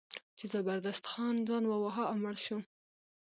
چې 0.37 0.45
زبردست 0.53 1.05
خان 1.11 1.35
ځان 1.47 1.63
وواهه 1.67 2.03
او 2.11 2.15
مړ 2.23 2.35
شو. 2.45 2.57